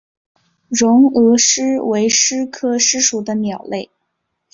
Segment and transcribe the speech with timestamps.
[0.69, 3.91] 绒额䴓为䴓科䴓属的鸟类。